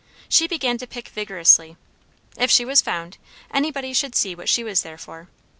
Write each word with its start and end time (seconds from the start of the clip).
She 0.27 0.47
began 0.47 0.79
to 0.79 0.87
pick 0.87 1.09
vigorously; 1.09 1.77
if 2.35 2.49
she 2.49 2.65
was 2.65 2.81
found, 2.81 3.19
anybody 3.53 3.93
should 3.93 4.15
see 4.15 4.33
what 4.33 4.49
she 4.49 4.63
was 4.63 4.81
there 4.81 4.97
for. 4.97 5.29